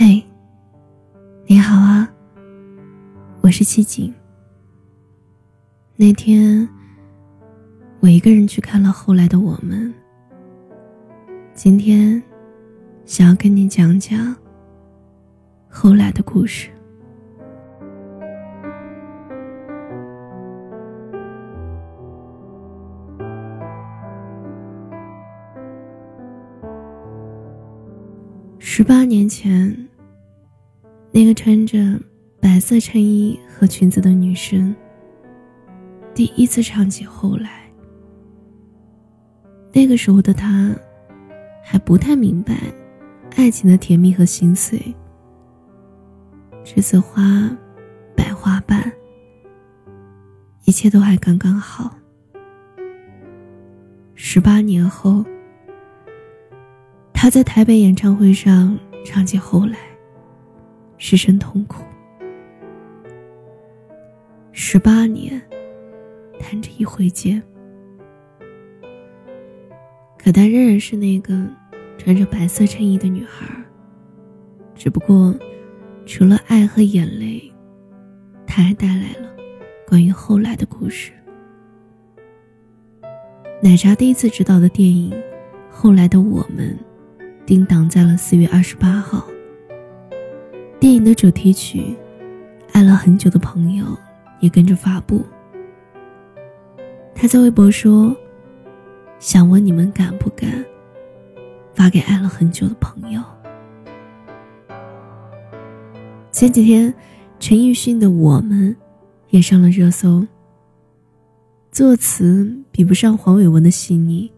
[0.00, 0.24] 嘿，
[1.44, 2.08] 你好啊，
[3.40, 4.14] 我是七景。
[5.96, 6.68] 那天，
[7.98, 9.92] 我一个人去看了后来的我们。
[11.52, 12.22] 今天，
[13.06, 14.36] 想要跟你讲讲
[15.68, 16.70] 后来的故事。
[28.60, 29.87] 十八年前，
[31.18, 32.00] 那个穿着
[32.40, 34.72] 白色衬衣和裙子的女生，
[36.14, 37.48] 第一次唱起《后来》。
[39.72, 40.72] 那个时候的她，
[41.64, 42.54] 还不太明白
[43.34, 44.80] 爱情的甜蜜和心碎。
[46.64, 47.50] 栀子花，
[48.14, 48.92] 百花瓣，
[50.66, 51.98] 一切都还刚刚好。
[54.14, 55.24] 十八年后。
[57.12, 59.76] 他在台北演唱会上唱起《后来》，
[60.98, 61.82] 失声痛哭。
[64.52, 65.40] 十八年，
[66.38, 67.42] 弹指一挥间，
[70.18, 71.46] 可她仍然是那个
[71.96, 73.46] 穿着白色衬衣的女孩。
[74.74, 75.34] 只不过，
[76.04, 77.50] 除了爱和眼泪，
[78.46, 79.34] 她还带来了
[79.86, 81.12] 关于后来的故事。
[83.62, 85.10] 奶茶第一次知道的电影，
[85.70, 86.76] 《后来的我们》。
[87.46, 89.26] 定档在了四月二十八号。
[90.80, 91.80] 电影的主题曲
[92.72, 93.84] 《爱了很久的朋友》
[94.38, 95.26] 也跟着发布。
[97.14, 98.16] 他在微博说
[99.18, 100.64] ：“想问你们敢不敢
[101.74, 103.20] 发给爱了很久的朋友？”
[106.30, 106.94] 前几天，
[107.40, 108.72] 陈奕迅的《我们》
[109.30, 110.24] 也上了热搜。
[111.72, 114.30] 作词比不上黄伟文的细腻，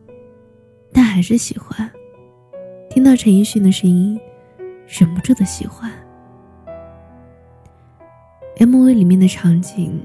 [0.90, 1.90] 但还是喜欢。
[2.88, 4.18] 听到陈奕迅的声音，
[4.88, 5.92] 忍不住的喜欢。
[8.56, 10.00] MV 里面的场景，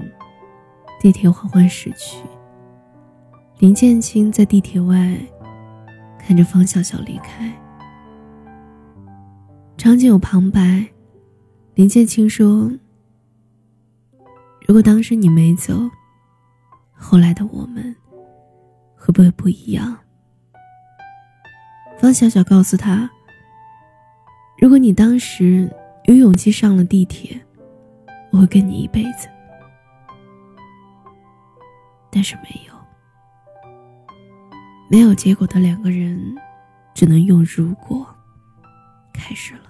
[1.00, 2.22] 地铁缓缓驶去。
[3.58, 5.16] 林建清在地铁外，
[6.18, 7.52] 看着方小小离开。
[9.76, 10.86] 场景有旁白，
[11.74, 12.70] 林建清说
[14.66, 15.74] ：“如果当时你没走，
[16.92, 17.94] 后来的我们，
[18.96, 19.96] 会不会不一样？”
[21.98, 23.08] 方小小告诉他
[24.58, 25.70] ：“如果你当时
[26.04, 27.40] 有勇气上了地铁，
[28.36, 29.26] 我会跟你一辈子。
[32.10, 32.74] 但是没有，
[34.90, 36.36] 没有结果的两个人，
[36.94, 38.06] 只能用如果
[39.10, 39.60] 开始了。”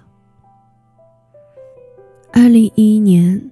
[2.33, 3.49] 二零一一年，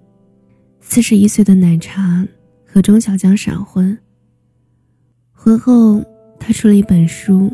[0.82, 2.28] 四十一岁的奶茶
[2.66, 3.98] 和钟小江闪婚。
[5.32, 6.04] 婚后，
[6.38, 7.50] 他出了一本书。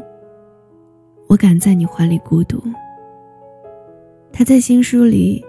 [1.28, 2.60] 我敢在你怀里孤独。
[4.34, 5.46] 他在新书里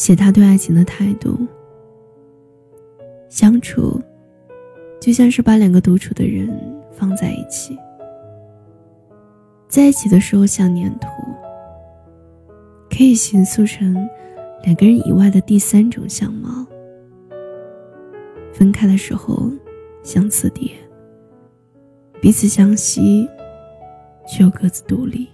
[0.00, 1.38] 写他对爱情的态度：
[3.28, 4.00] 相处
[4.98, 6.48] 就像是把两个独处的人
[6.90, 7.76] 放在一起，
[9.68, 11.06] 在一起的时候像粘土，
[12.88, 13.94] 可以形塑成
[14.62, 16.64] 两个人以外的第三种相貌；
[18.54, 19.52] 分开的时候
[20.02, 20.70] 像磁碟，
[22.22, 23.28] 彼此相吸。
[24.26, 25.28] 却又各自独立。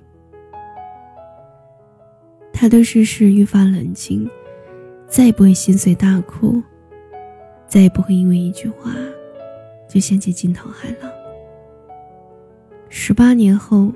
[2.50, 4.26] 他对世事愈发冷静，
[5.08, 6.62] 再也不会心碎大哭，
[7.66, 8.92] 再也不会因为一句话
[9.88, 11.10] 就掀起惊涛骇浪。
[12.88, 13.92] 十八年后，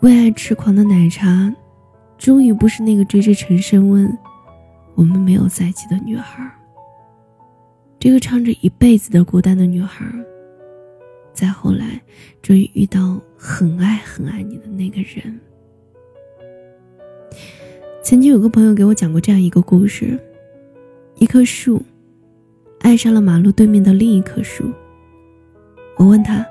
[0.00, 1.54] 为爱痴狂的奶茶，
[2.16, 4.16] 终于不是那个追着陈升问
[4.94, 6.50] “我们没有在一起”的女孩。
[7.98, 10.06] 这个唱着一辈子的孤单的女孩。
[11.32, 12.00] 再后来，
[12.42, 15.38] 终于遇到很爱很爱你的那个人。
[18.02, 20.18] 曾经有个朋友给我讲过这样一个故事：
[21.16, 21.80] 一棵树
[22.80, 24.64] 爱上了马路对面的另一棵树。
[25.96, 26.44] 我问他，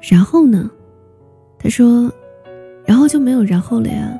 [0.00, 0.70] 然后呢？
[1.58, 2.12] 他说，
[2.84, 4.18] 然后就没有然后了呀。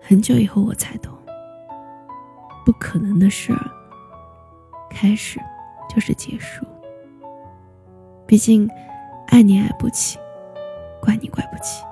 [0.00, 1.12] 很久以后我才懂，
[2.64, 3.70] 不可能的事儿，
[4.88, 5.40] 开始
[5.92, 6.64] 就是结束。
[8.26, 8.70] 毕竟，
[9.26, 10.18] 爱你爱不起，
[11.02, 11.82] 怪你怪不起。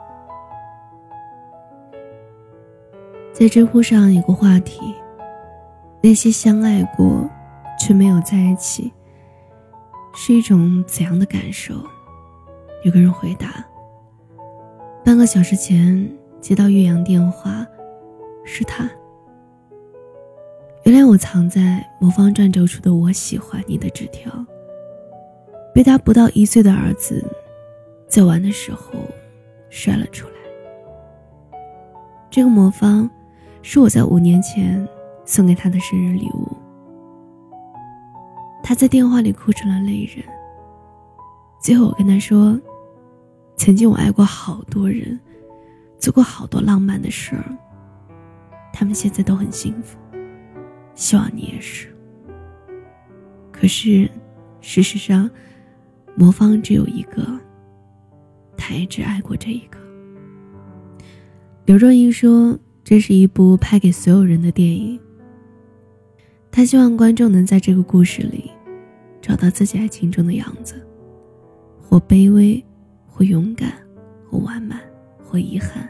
[3.42, 4.94] 在知乎上有个话题：
[6.00, 7.28] 那些相爱过
[7.76, 8.92] 却没有在一起，
[10.14, 11.74] 是一种怎样的感受？
[12.84, 13.66] 有个人回答：
[15.04, 16.08] 半个小时前
[16.40, 17.66] 接到岳阳电话，
[18.44, 18.88] 是他。
[20.84, 24.32] 原来我藏在魔方转轴处的“我喜欢你”的纸条。
[25.74, 27.28] 被他不到一岁的儿子，
[28.06, 28.92] 在玩的时候
[29.68, 30.34] 摔了出来。
[32.30, 33.10] 这个魔方
[33.62, 34.86] 是我在五年前
[35.24, 36.48] 送给他的生日礼物。
[38.62, 40.24] 他在电话里哭成了泪人。
[41.60, 42.60] 最后我跟他说
[43.56, 45.18] ：“曾经我爱过好多人，
[45.98, 47.44] 做过好多浪漫的事儿，
[48.72, 49.96] 他们现在都很幸福，
[50.94, 51.88] 希望你也是。”
[53.52, 54.10] 可是，
[54.60, 55.30] 事实上，
[56.16, 57.24] 魔方只有一个，
[58.56, 59.78] 他也只爱过这一个。
[61.64, 64.98] 刘若英说：“这是一部拍给所有人的电影。
[66.50, 68.50] 他希望观众能在这个故事里，
[69.20, 70.74] 找到自己爱情中的样子，
[71.80, 72.62] 或卑微，
[73.06, 73.72] 或勇敢，
[74.28, 74.80] 或完满，
[75.22, 75.88] 或遗憾。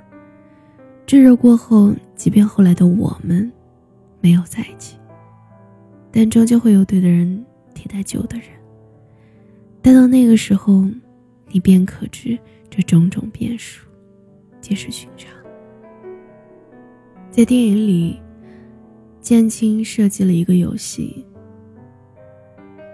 [1.07, 3.51] 炙热过后，即便后来的我们
[4.21, 4.97] 没有在一起，
[6.11, 8.47] 但终究会有对的人。”替代旧的人，
[9.81, 10.85] 待到那个时候，
[11.49, 12.39] 你便可知
[12.71, 13.89] 这种种变数，
[14.61, 15.42] 皆是寻常。
[17.33, 18.21] 在电影里，
[19.23, 21.25] 建青设计了一个游戏。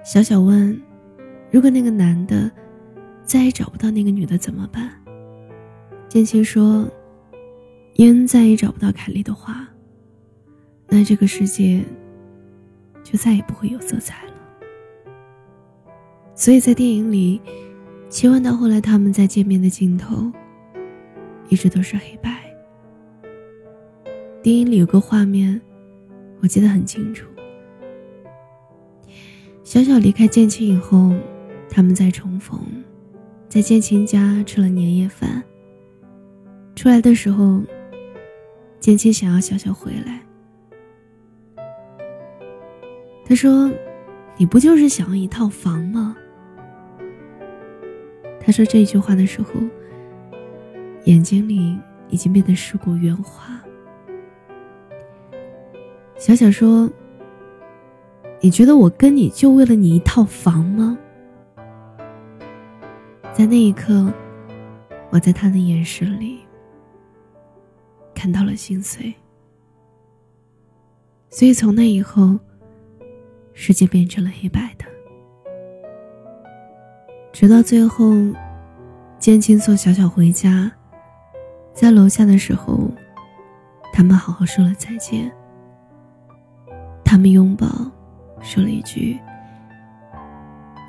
[0.05, 0.81] 小小问
[1.51, 2.49] ：“如果那个男的
[3.25, 4.93] 再也找不到那个女的怎么办？”
[6.09, 6.89] 建青说
[7.95, 9.69] ：“因再也找不到凯莉的话，
[10.87, 11.83] 那这个世界
[13.03, 14.33] 就再也不会有色彩了。”
[16.37, 17.41] 所以在电影里，
[18.09, 20.31] 切换到后来他们再见面的镜头，
[21.49, 22.48] 一直都是黑白。
[24.41, 25.61] 电影里有个画面，
[26.41, 27.27] 我记得很清楚。
[29.65, 31.13] 小小离开建青以后，
[31.69, 32.61] 他们再重逢，
[33.49, 35.43] 在建青家吃了年夜饭。
[36.77, 37.61] 出来的时候，
[38.79, 40.23] 建青想要小小回来，
[43.25, 43.69] 他说
[44.39, 46.17] ：“你不就是想要一套房吗？”
[48.41, 49.53] 他说这句话的时候，
[51.05, 51.77] 眼睛里
[52.09, 53.61] 已经变得世故圆滑。
[56.19, 56.91] 小小说
[58.43, 60.99] ：“你觉得我跟你就为了你一套房吗？”
[63.33, 64.13] 在那一刻，
[65.11, 66.41] 我在他的眼神里
[68.13, 69.15] 看到了心碎。
[71.31, 72.37] 所以从那以后，
[73.53, 74.85] 世界变成了黑白的。
[77.33, 78.13] 直到最后，
[79.21, 80.73] 建青送小小回家，
[81.73, 82.91] 在楼下的时候，
[83.93, 85.33] 他们好好说了再见。
[87.11, 87.67] 他们拥抱，
[88.43, 89.19] 说了一句：“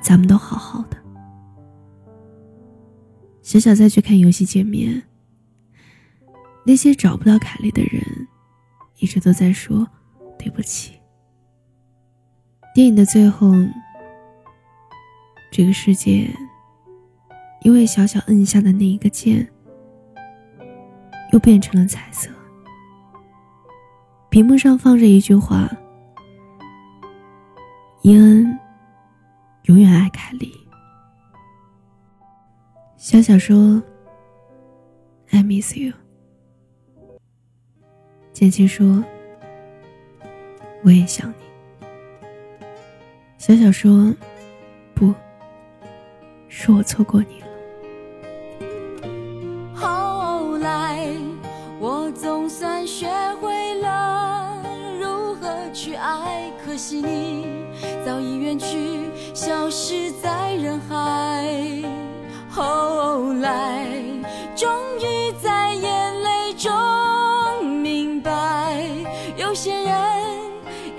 [0.04, 0.98] 咱们都好好的。”
[3.40, 5.02] 小小再去看游戏界面，
[6.62, 8.02] 那些找不到凯莉的人，
[8.98, 9.88] 一直都在说
[10.38, 10.92] 对不起。
[12.74, 13.54] 电影的最后。
[15.50, 16.28] 这个世界，
[17.62, 19.50] 因为小小摁下的那一个键，
[21.32, 22.28] 又变成了彩色。
[24.28, 25.66] 屏幕上放着一句话
[28.02, 28.58] ：“伊恩
[29.64, 30.52] 永远爱凯莉。”
[32.96, 33.82] 小小说
[35.30, 35.92] ：“I miss you。”
[38.32, 39.04] 简青说
[40.84, 41.86] ：“我也想你。”
[43.38, 44.14] 小小说
[44.94, 45.14] ：“不。”
[46.48, 47.49] 是我错过你了。
[58.50, 61.46] 远去，消失在人海。
[62.50, 63.86] 后来，
[64.56, 68.84] 终于在眼泪中明白，
[69.36, 69.94] 有些人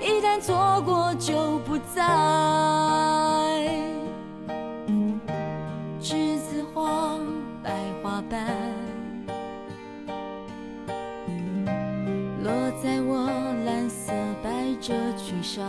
[0.00, 2.00] 一旦错过就不再。
[6.00, 7.18] 栀子花
[7.62, 7.70] 白
[8.02, 8.46] 花瓣，
[12.42, 12.50] 落
[12.82, 13.26] 在我
[13.66, 14.10] 蓝色
[14.42, 15.68] 百褶裙上，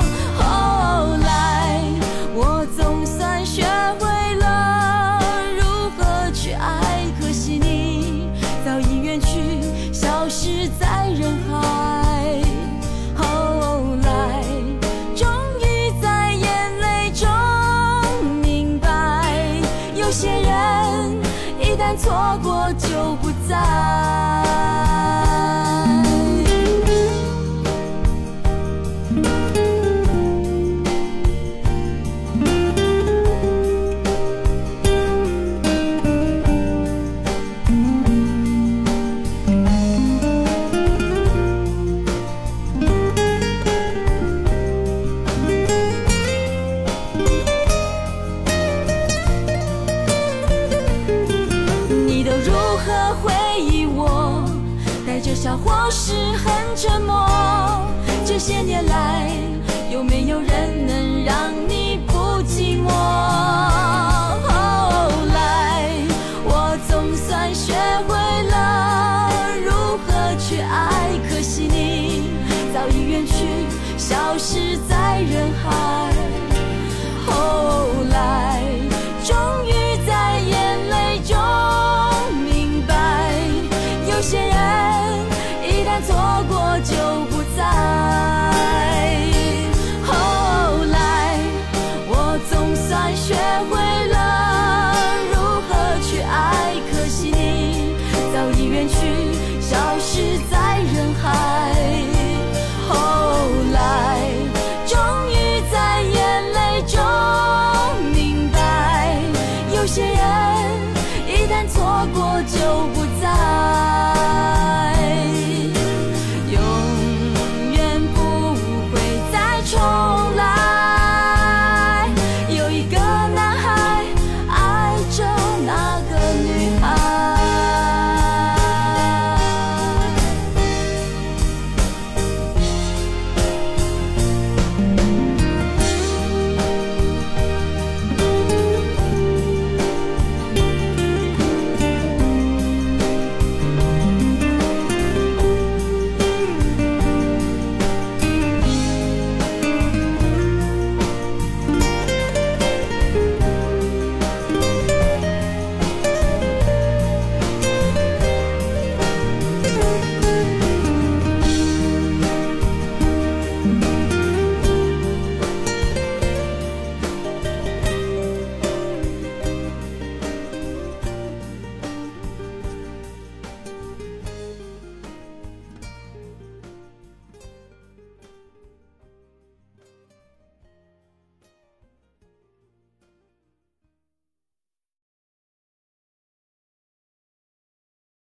[75.61, 76.10] high.